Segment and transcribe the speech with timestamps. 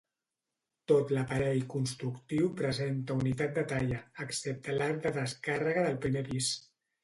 [0.91, 6.53] Tot l'aparell constructiu presenta unitat de talla, excepte l'arc de descàrrega del primer pis.